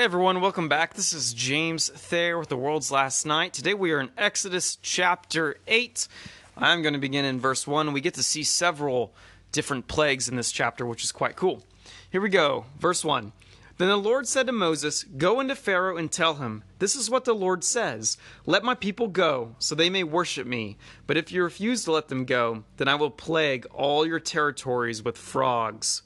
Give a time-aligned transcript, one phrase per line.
[0.00, 0.94] Hey everyone, welcome back.
[0.94, 3.52] This is James Thayer with the World's Last Night.
[3.52, 6.08] Today we are in Exodus chapter 8.
[6.56, 7.92] I'm going to begin in verse 1.
[7.92, 9.12] We get to see several
[9.52, 11.62] different plagues in this chapter, which is quite cool.
[12.10, 12.64] Here we go.
[12.78, 13.30] Verse 1.
[13.76, 17.26] Then the Lord said to Moses, Go into Pharaoh and tell him, This is what
[17.26, 20.78] the Lord says Let my people go, so they may worship me.
[21.06, 25.02] But if you refuse to let them go, then I will plague all your territories
[25.02, 26.00] with frogs.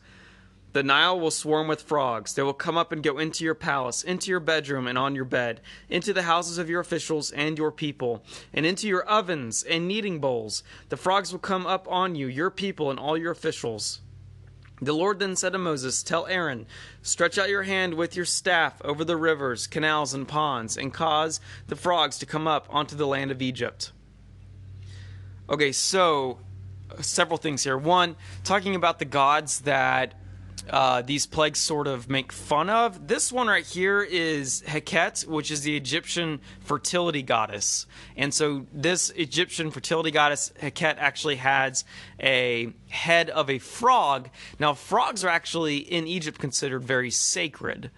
[0.74, 2.34] The Nile will swarm with frogs.
[2.34, 5.24] They will come up and go into your palace, into your bedroom and on your
[5.24, 9.86] bed, into the houses of your officials and your people, and into your ovens and
[9.86, 10.64] kneading bowls.
[10.88, 14.00] The frogs will come up on you, your people, and all your officials.
[14.82, 16.66] The Lord then said to Moses, Tell Aaron,
[17.02, 21.40] stretch out your hand with your staff over the rivers, canals, and ponds, and cause
[21.68, 23.92] the frogs to come up onto the land of Egypt.
[25.48, 26.40] Okay, so
[27.00, 27.78] several things here.
[27.78, 30.14] One, talking about the gods that
[30.70, 33.06] uh, these plagues sort of make fun of.
[33.06, 37.86] This one right here is Heket, which is the Egyptian fertility goddess.
[38.16, 41.84] And so this Egyptian fertility goddess, Heket, actually has
[42.18, 44.30] a head of a frog.
[44.58, 47.90] Now, frogs are actually in Egypt considered very sacred.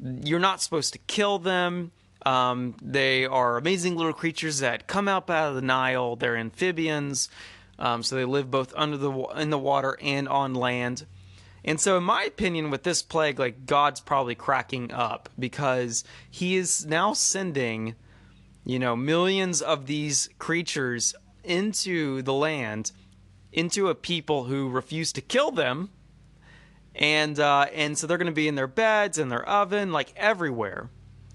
[0.00, 1.92] You're not supposed to kill them.
[2.26, 6.16] Um, they are amazing little creatures that come up out of the Nile.
[6.16, 7.30] They're amphibians,
[7.78, 11.06] um, so they live both under the in the water and on land.
[11.64, 16.56] And so, in my opinion, with this plague, like God's probably cracking up because He
[16.56, 17.94] is now sending,
[18.64, 22.92] you know, millions of these creatures into the land,
[23.52, 25.90] into a people who refuse to kill them,
[26.94, 30.12] and uh, and so they're going to be in their beds, in their oven, like
[30.16, 30.90] everywhere.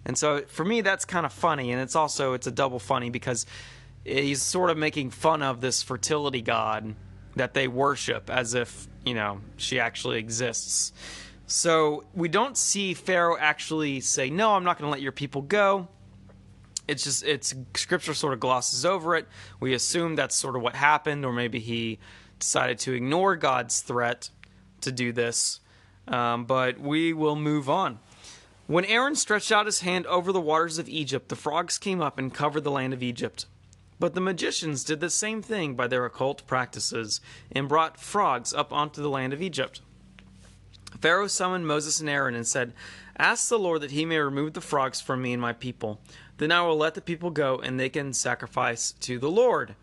[0.05, 3.09] And so, for me, that's kind of funny, and it's also it's a double funny
[3.09, 3.45] because
[4.05, 6.95] he's sort of making fun of this fertility god
[7.35, 10.93] that they worship as if you know, she actually exists.
[11.45, 15.41] So we don't see Pharaoh actually say, "No, I'm not going to let your people
[15.41, 15.87] go."
[16.87, 19.27] It's just it's scripture sort of glosses over it.
[19.59, 21.99] We assume that's sort of what happened, or maybe he
[22.39, 24.29] decided to ignore God's threat
[24.81, 25.59] to do this.
[26.07, 27.99] Um, but we will move on.
[28.67, 32.17] When Aaron stretched out his hand over the waters of Egypt, the frogs came up
[32.17, 33.45] and covered the land of Egypt.
[34.03, 37.21] But the magicians did the same thing by their occult practices
[37.53, 39.79] and brought frogs up onto the land of Egypt.
[40.99, 42.73] Pharaoh summoned Moses and Aaron and said,
[43.17, 46.01] Ask the Lord that he may remove the frogs from me and my people.
[46.37, 49.73] Then I will let the people go and they can sacrifice to the Lord.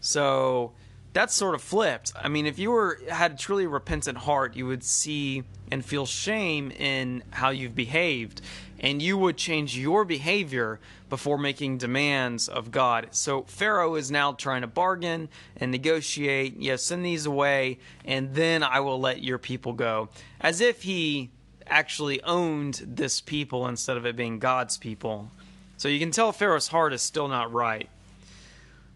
[0.00, 0.72] So
[1.12, 2.12] that's sort of flipped.
[2.20, 6.06] I mean, if you were had a truly repentant heart, you would see and feel
[6.06, 8.40] shame in how you've behaved
[8.82, 13.08] and you would change your behavior before making demands of God.
[13.12, 16.56] So Pharaoh is now trying to bargain and negotiate.
[16.58, 20.08] Yes, send these away, and then I will let your people go.
[20.40, 21.30] As if he
[21.66, 25.30] actually owned this people instead of it being God's people.
[25.76, 27.88] So you can tell Pharaoh's heart is still not right.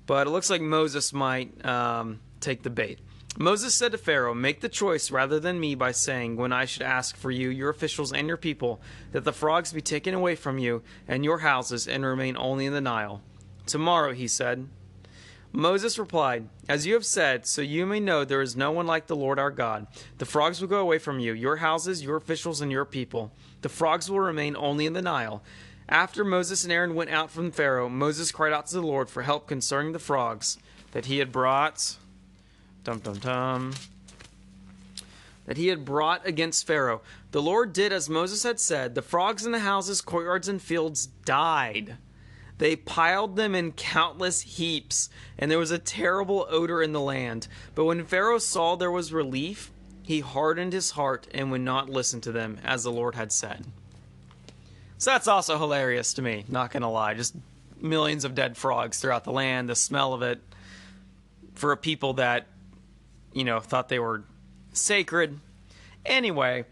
[0.07, 3.01] But it looks like Moses might um, take the bait.
[3.39, 6.83] Moses said to Pharaoh, Make the choice rather than me by saying, When I should
[6.83, 8.81] ask for you, your officials, and your people,
[9.13, 12.73] that the frogs be taken away from you and your houses and remain only in
[12.73, 13.21] the Nile.
[13.67, 14.69] Tomorrow, he said.
[15.53, 19.07] Moses replied, As you have said, so you may know there is no one like
[19.07, 19.87] the Lord our God.
[20.17, 23.33] The frogs will go away from you, your houses, your officials, and your people.
[23.61, 25.43] The frogs will remain only in the Nile.
[25.91, 29.23] After Moses and Aaron went out from Pharaoh, Moses cried out to the Lord for
[29.23, 30.59] help concerning the frogs
[30.93, 31.97] that he had brought
[32.87, 33.75] Dum dum dum.
[35.47, 37.01] That he had brought against Pharaoh.
[37.33, 38.95] The Lord did as Moses had said.
[38.95, 41.97] The frogs in the houses, courtyards, and fields died.
[42.59, 47.49] They piled them in countless heaps, and there was a terrible odor in the land.
[47.75, 49.73] But when Pharaoh saw there was relief,
[50.05, 53.67] he hardened his heart and would not listen to them, as the Lord had said.
[54.99, 57.15] So that's also hilarious to me, not gonna lie.
[57.15, 57.35] Just
[57.81, 60.41] millions of dead frogs throughout the land, the smell of it.
[61.55, 62.47] For a people that
[63.37, 64.25] you know, thought they were
[64.73, 65.39] sacred.
[66.07, 66.65] Anyway,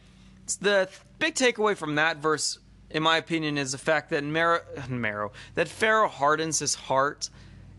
[0.62, 0.88] the
[1.18, 2.58] big takeaway from that verse,
[2.88, 7.28] in my opinion, is the fact that Marrow, that Pharaoh hardens his heart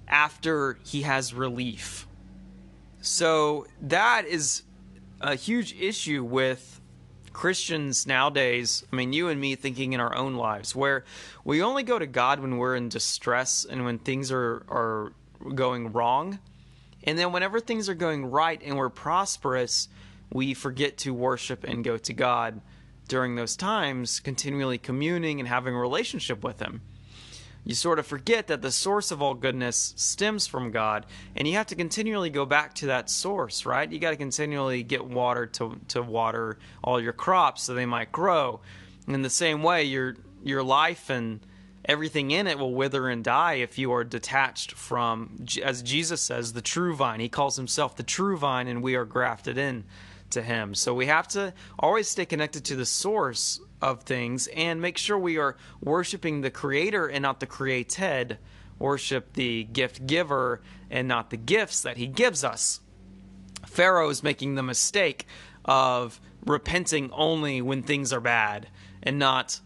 [0.08, 2.06] after he has relief.
[3.02, 4.62] So that is
[5.20, 6.80] a huge issue with
[7.34, 8.86] Christians nowadays.
[8.94, 11.06] I mean, you and me thinking in our own lives, where
[11.44, 15.12] we only go to God when we're in distress and when things are are
[15.56, 16.38] going wrong
[17.06, 19.88] and then whenever things are going right and we're prosperous,
[20.32, 22.62] we forget to worship and go to God
[23.08, 26.82] during those times, continually communing and having a relationship with Him.
[27.64, 31.06] You sort of forget that the source of all goodness stems from God,
[31.36, 33.92] and you have to continually go back to that source, right?
[33.92, 38.12] You got to continually get water to, to water all your crops so they might
[38.12, 38.60] grow.
[39.08, 41.40] In the same way, your your life and
[41.86, 46.54] everything in it will wither and die if you are detached from, as Jesus says,
[46.54, 47.20] the true vine.
[47.20, 49.86] He calls himself the true vine, and we are grafted in
[50.32, 50.76] to him.
[50.76, 55.18] So we have to always stay connected to the source of things and make sure
[55.18, 58.38] we are worshiping the creator and not the created.
[58.78, 62.82] Worship the gift giver and not the gifts that he gives us.
[63.66, 65.26] Pharaoh is making the mistake
[65.64, 68.68] of repenting only when things are bad
[69.02, 69.62] and not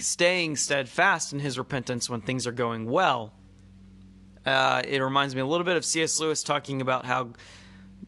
[0.00, 3.32] staying steadfast in his repentance when things are going well.
[4.44, 6.20] Uh, it reminds me a little bit of C.S.
[6.20, 7.30] Lewis talking about how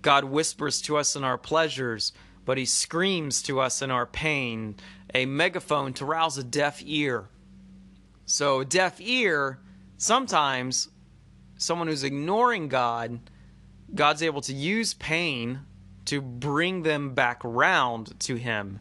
[0.03, 2.13] God whispers to us in our pleasures,
[2.45, 4.77] but he screams to us in our pain,
[5.15, 7.29] a megaphone to rouse a deaf ear.
[8.25, 9.59] So, a deaf ear,
[9.97, 10.89] sometimes
[11.57, 13.19] someone who's ignoring God,
[13.95, 15.61] God's able to use pain
[16.05, 18.81] to bring them back round to him.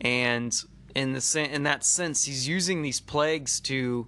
[0.00, 0.54] And
[0.96, 4.06] in the in that sense, he's using these plagues to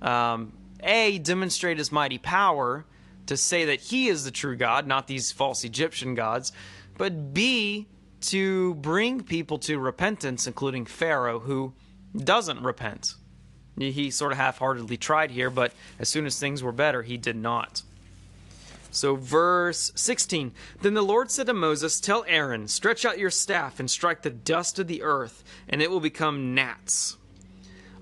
[0.00, 2.86] um, a demonstrate his mighty power
[3.26, 6.50] to say that he is the true God, not these false Egyptian gods,
[6.96, 7.86] but b
[8.22, 11.74] to bring people to repentance, including Pharaoh, who
[12.16, 13.14] doesn't repent.
[13.76, 17.36] He sort of half-heartedly tried here, but as soon as things were better, he did
[17.36, 17.82] not.
[18.94, 23.80] So, verse 16 Then the Lord said to Moses, Tell Aaron, stretch out your staff
[23.80, 27.16] and strike the dust of the earth, and it will become gnats.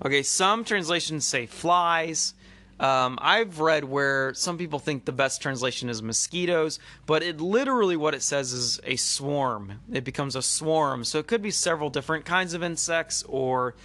[0.05, 2.33] Okay, some translations say flies.
[2.79, 7.95] Um, I've read where some people think the best translation is mosquitoes, but it literally
[7.95, 9.79] what it says is a swarm.
[9.91, 11.03] It becomes a swarm.
[11.05, 13.75] So it could be several different kinds of insects or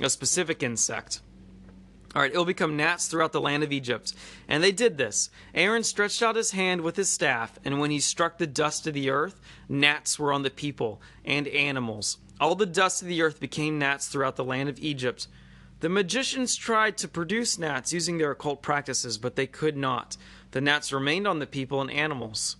[0.00, 1.20] a specific insect.
[2.14, 4.14] All right, it will become gnats throughout the land of Egypt.
[4.48, 5.28] And they did this.
[5.54, 8.94] Aaron stretched out his hand with his staff, and when he struck the dust of
[8.94, 12.18] the earth, gnats were on the people and animals.
[12.40, 15.26] All the dust of the earth became gnats throughout the land of Egypt.
[15.80, 20.16] The magicians tried to produce gnats using their occult practices, but they could not.
[20.52, 22.56] The gnats remained on the people and animals.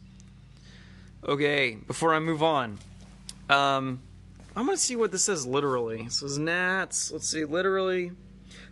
[1.26, 2.78] Okay, before I move on,
[3.48, 4.00] um,
[4.54, 6.02] I'm going to see what this says literally.
[6.02, 7.10] It says gnats.
[7.10, 8.12] Let's see, literally.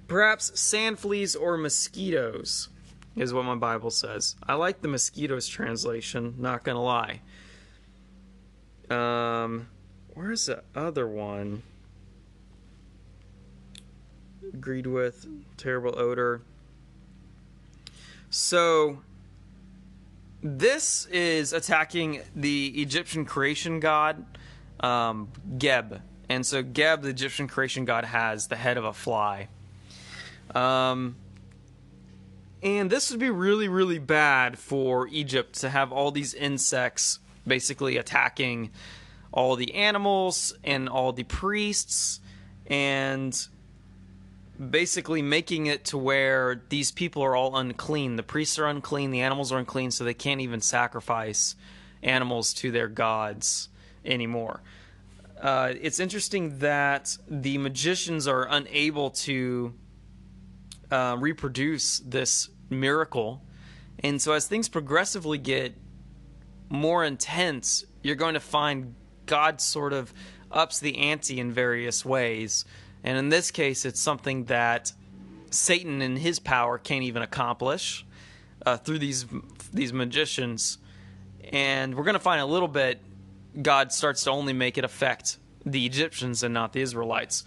[0.06, 2.68] Perhaps sand fleas or mosquitoes
[3.16, 4.36] is what my Bible says.
[4.42, 7.20] I like the mosquitoes translation, not gonna lie.
[8.90, 9.68] Um,
[10.14, 11.62] where's the other one?
[14.52, 16.42] Agreed with, terrible odor.
[18.30, 18.98] So,
[20.42, 24.24] this is attacking the Egyptian creation god,
[24.80, 26.02] um, Geb.
[26.28, 29.48] And so, Geb, the Egyptian creation god, has the head of a fly.
[30.52, 31.16] Um,
[32.62, 37.98] and this would be really, really bad for Egypt to have all these insects basically
[37.98, 38.70] attacking
[39.32, 42.20] all the animals and all the priests
[42.66, 43.46] and
[44.70, 48.16] basically making it to where these people are all unclean.
[48.16, 51.56] The priests are unclean, the animals are unclean, so they can't even sacrifice
[52.02, 53.68] animals to their gods
[54.04, 54.60] anymore.
[55.40, 59.74] Uh, it's interesting that the magicians are unable to
[60.94, 63.42] uh, reproduce this miracle.
[63.98, 65.74] And so, as things progressively get
[66.68, 68.94] more intense, you're going to find
[69.26, 70.14] God sort of
[70.52, 72.64] ups the ante in various ways.
[73.02, 74.92] And in this case, it's something that
[75.50, 78.06] Satan and his power can't even accomplish
[78.64, 79.26] uh, through these
[79.72, 80.78] these magicians.
[81.52, 83.00] And we're going to find a little bit
[83.60, 87.44] God starts to only make it affect the Egyptians and not the Israelites.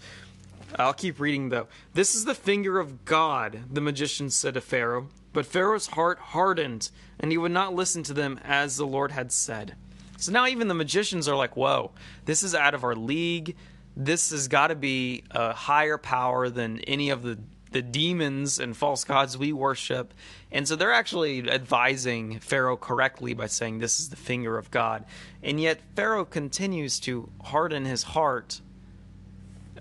[0.76, 1.68] I'll keep reading though.
[1.94, 5.08] This is the finger of God, the magician said to Pharaoh.
[5.32, 9.30] But Pharaoh's heart hardened, and he would not listen to them as the Lord had
[9.30, 9.76] said.
[10.16, 11.92] So now even the magicians are like, whoa,
[12.24, 13.56] this is out of our league.
[13.96, 17.38] This has got to be a higher power than any of the,
[17.70, 20.12] the demons and false gods we worship.
[20.50, 25.04] And so they're actually advising Pharaoh correctly by saying this is the finger of God.
[25.42, 28.60] And yet Pharaoh continues to harden his heart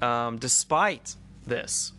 [0.02, 1.94] um, despite this.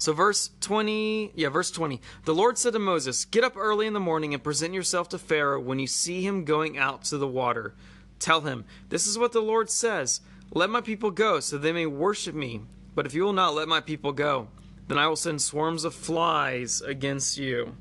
[0.00, 2.00] So, verse 20, yeah, verse 20.
[2.24, 5.18] The Lord said to Moses, Get up early in the morning and present yourself to
[5.18, 7.74] Pharaoh when you see him going out to the water.
[8.18, 10.22] Tell him, This is what the Lord says
[10.52, 12.62] Let my people go, so they may worship me.
[12.94, 14.48] But if you will not let my people go,
[14.88, 17.76] then I will send swarms of flies against you.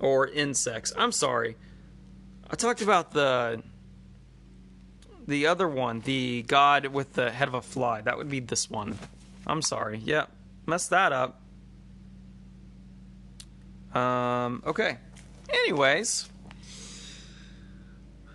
[0.00, 0.92] Or insects.
[0.98, 1.56] I'm sorry.
[2.50, 3.62] I talked about the
[5.26, 8.00] the other one, the god with the head of a fly.
[8.00, 8.98] That would be this one.
[9.46, 10.00] I'm sorry.
[10.04, 10.26] Yeah,
[10.66, 11.40] messed that up.
[13.94, 14.98] Um, okay.
[15.48, 16.28] Anyways.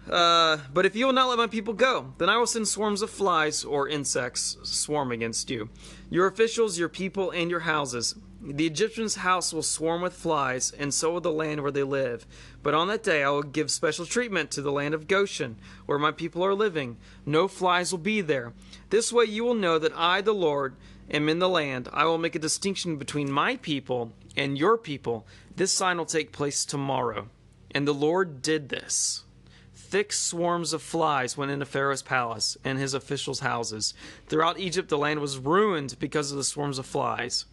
[0.09, 3.03] Uh, but if you will not let my people go, then I will send swarms
[3.03, 5.69] of flies or insects swarm against you,
[6.09, 8.15] your officials, your people, and your houses.
[8.41, 12.25] The Egyptian's house will swarm with flies, and so will the land where they live.
[12.63, 15.99] But on that day I will give special treatment to the land of Goshen, where
[15.99, 16.97] my people are living.
[17.25, 18.53] No flies will be there.
[18.91, 20.75] This way you will know that I, the Lord,
[21.11, 21.89] am in the land.
[21.91, 25.27] I will make a distinction between my people and your people.
[25.57, 27.27] This sign will take place tomorrow.
[27.71, 29.23] And the Lord did this
[29.89, 33.95] thick swarms of flies went into Pharaoh's palace and his officials' houses.
[34.27, 37.45] Throughout Egypt, the land was ruined because of the swarms of flies.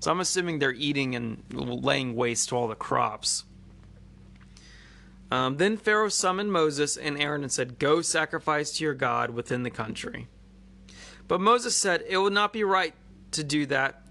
[0.00, 3.44] So I'm assuming they're eating and laying waste to all the crops.
[5.30, 9.62] Um, then Pharaoh summoned Moses and Aaron and said, Go sacrifice to your God within
[9.62, 10.28] the country.
[11.26, 12.94] But Moses said, It will not be right
[13.32, 14.02] to do that,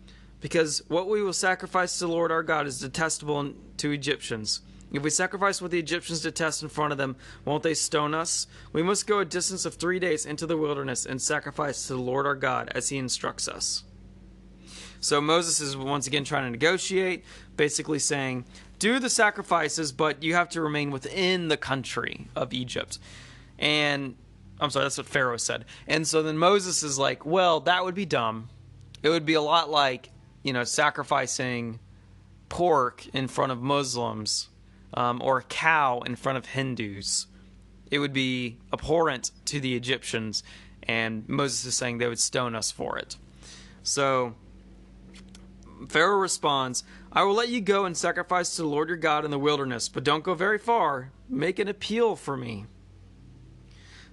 [0.42, 4.62] because what we will sacrifice to the Lord our God is detestable to Egyptians.
[4.92, 8.46] If we sacrifice what the Egyptians detest in front of them, won't they stone us?
[8.74, 12.00] We must go a distance of three days into the wilderness and sacrifice to the
[12.00, 13.84] Lord our God as he instructs us.
[15.04, 17.26] So Moses is once again trying to negotiate,
[17.58, 18.46] basically saying,
[18.80, 23.00] do the sacrifices, but you have to remain within the country of Egypt.
[23.60, 24.16] And
[24.62, 25.66] I'm sorry, that's what Pharaoh said.
[25.88, 28.48] And so then Moses is like, well, that would be dumb.
[29.02, 30.10] It would be a lot like,
[30.42, 31.80] you know, sacrificing
[32.48, 34.48] pork in front of Muslims
[34.94, 37.28] um, or a cow in front of Hindus.
[37.92, 40.44] It would be abhorrent to the Egyptians,
[40.84, 43.18] and Moses is saying they would stone us for it.
[43.84, 44.36] So
[45.90, 49.32] Pharaoh responds, I will let you go and sacrifice to the Lord your God in
[49.32, 51.12] the wilderness, but don't go very far.
[51.30, 52.66] Make an appeal for me.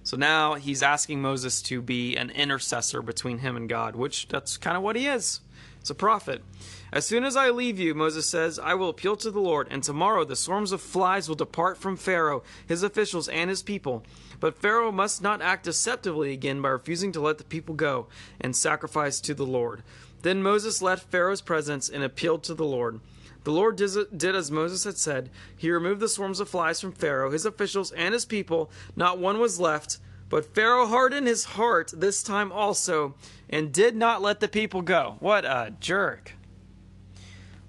[0.03, 4.57] So now he's asking Moses to be an intercessor between him and God, which that's
[4.57, 5.41] kind of what he is.
[5.79, 6.43] It's a prophet.
[6.91, 9.81] As soon as I leave you, Moses says, I will appeal to the Lord, and
[9.81, 14.03] tomorrow the swarms of flies will depart from Pharaoh, his officials, and his people.
[14.39, 18.07] But Pharaoh must not act deceptively again by refusing to let the people go
[18.39, 19.81] and sacrifice to the Lord.
[20.21, 22.99] Then Moses left Pharaoh's presence and appealed to the Lord.
[23.43, 25.29] The Lord did as Moses had said.
[25.57, 28.69] He removed the swarms of flies from Pharaoh, his officials, and his people.
[28.95, 29.97] Not one was left.
[30.29, 33.15] But Pharaoh hardened his heart this time also
[33.49, 35.17] and did not let the people go.
[35.19, 36.35] What a jerk.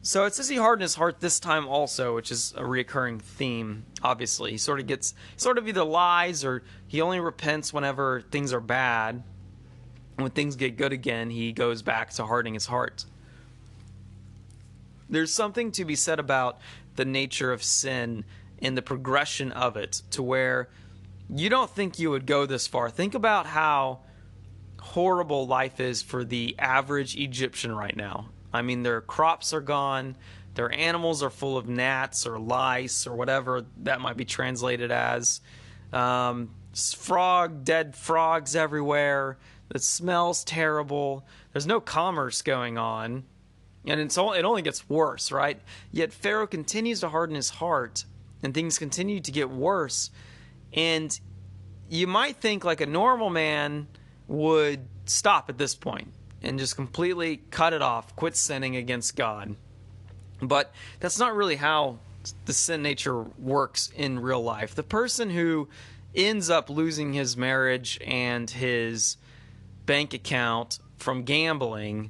[0.02, 3.84] So it says he hardened his heart this time also, which is a recurring theme.
[4.02, 8.52] Obviously, he sort of gets sort of either lies or he only repents whenever things
[8.52, 9.22] are bad.
[10.16, 13.04] When things get good again, he goes back to hardening his heart.
[15.08, 16.58] There's something to be said about
[16.96, 18.24] the nature of sin
[18.60, 20.68] and the progression of it, to where
[21.28, 22.90] you don't think you would go this far.
[22.90, 24.00] Think about how
[24.80, 28.28] horrible life is for the average Egyptian right now.
[28.52, 30.16] I mean, their crops are gone,
[30.54, 35.40] their animals are full of gnats or lice or whatever that might be translated as.
[35.92, 39.38] Um, frog, dead frogs everywhere.
[39.72, 41.24] The smells terrible.
[41.52, 43.24] There's no commerce going on.
[43.86, 45.60] And it's all, it only gets worse, right?
[45.90, 48.04] Yet Pharaoh continues to harden his heart,
[48.42, 50.10] and things continue to get worse.
[50.74, 51.18] And
[51.88, 53.88] you might think like a normal man
[54.28, 56.12] would stop at this point
[56.42, 59.56] and just completely cut it off, quit sinning against God.
[60.40, 61.98] But that's not really how
[62.44, 64.74] the sin nature works in real life.
[64.74, 65.68] The person who
[66.14, 69.16] ends up losing his marriage and his
[69.92, 72.08] bank account from gambling,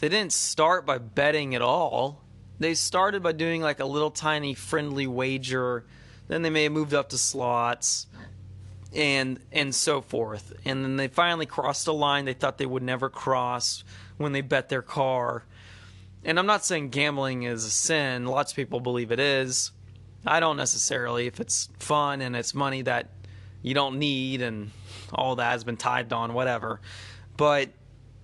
[0.00, 2.20] they didn't start by betting at all.
[2.58, 5.86] They started by doing like a little tiny friendly wager.
[6.28, 8.06] Then they may have moved up to slots
[8.94, 10.52] and and so forth.
[10.66, 13.82] And then they finally crossed a line they thought they would never cross
[14.18, 15.46] when they bet their car.
[16.26, 18.26] And I'm not saying gambling is a sin.
[18.26, 19.70] Lots of people believe it is.
[20.26, 21.28] I don't necessarily.
[21.28, 23.08] If it's fun and it's money that
[23.62, 24.70] you don't need and
[25.14, 26.82] all that has been tithed on, whatever.
[27.36, 27.70] But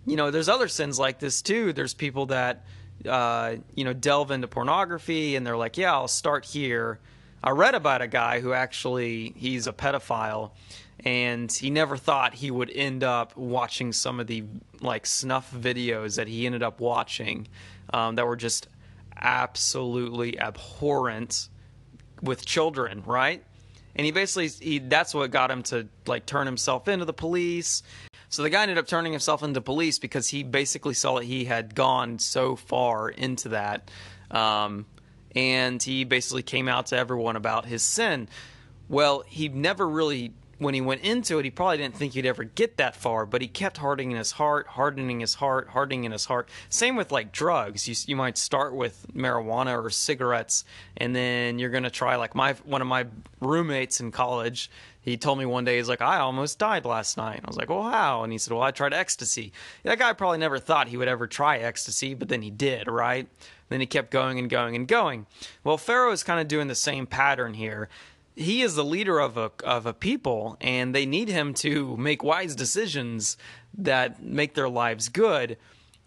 [0.07, 1.73] you know, there's other sins like this too.
[1.73, 2.65] There's people that
[3.07, 6.99] uh, you know delve into pornography and they're like, yeah, I'll start here
[7.43, 10.51] I read about a guy who actually he's a pedophile
[11.05, 14.45] and he never thought he would end up watching some of the
[14.81, 17.47] like snuff videos that he ended up watching
[17.95, 18.69] um, that were just
[19.21, 21.49] absolutely abhorrent
[22.23, 23.45] with children, right?
[23.95, 27.85] And he basically he that's what got him to like turn himself into the police.
[28.29, 31.45] So the guy ended up turning himself into police because he basically saw that he
[31.45, 33.91] had gone so far into that.
[34.31, 34.87] Um,
[35.35, 38.29] and he basically came out to everyone about his sin.
[38.89, 42.45] Well, he never really when he went into it, he probably didn't think he'd ever
[42.45, 46.49] get that far, but he kept hardening his heart, hardening his heart, hardening his heart.
[46.69, 47.89] Same with like drugs.
[47.89, 50.65] You, you might start with marijuana or cigarettes,
[50.97, 53.07] and then you're going to try like my one of my
[53.41, 54.71] roommates in college.
[55.09, 57.41] He told me one day, he's like, I almost died last night.
[57.45, 58.23] I was like, well, how?
[58.23, 59.53] And he said, well, I tried ecstasy.
[59.83, 63.27] That guy probably never thought he would ever try ecstasy, but then he did, right?
[63.69, 65.27] Then he kept going and going and going.
[65.65, 67.89] Well, Pharaoh is kind of doing the same pattern here
[68.39, 72.23] he is the leader of a of a people and they need him to make
[72.23, 73.37] wise decisions
[73.77, 75.57] that make their lives good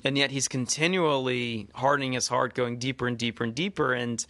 [0.06, 4.26] and yet he's continually hardening his heart going deeper and deeper and deeper and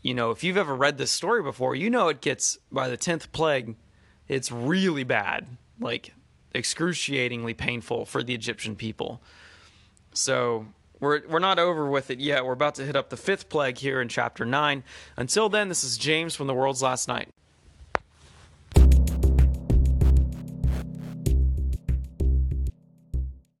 [0.00, 2.96] you know if you've ever read this story before you know it gets by the
[2.96, 3.76] 10th plague
[4.28, 5.46] it's really bad
[5.80, 6.12] like
[6.54, 9.20] excruciatingly painful for the Egyptian people
[10.12, 10.66] so
[11.00, 12.44] we're, we're not over with it yet.
[12.44, 14.82] We're about to hit up the fifth plague here in chapter 9.
[15.16, 17.28] Until then, this is James from the world's last night.